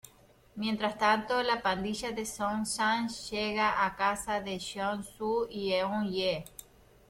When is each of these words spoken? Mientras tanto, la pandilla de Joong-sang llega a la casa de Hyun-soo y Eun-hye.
Mientras 0.55 0.97
tanto, 0.97 1.43
la 1.43 1.61
pandilla 1.61 2.09
de 2.11 2.23
Joong-sang 2.23 3.07
llega 3.29 3.69
a 3.85 3.89
la 3.89 3.95
casa 3.95 4.41
de 4.41 4.57
Hyun-soo 4.57 5.47
y 5.47 5.73
Eun-hye. 5.75 6.43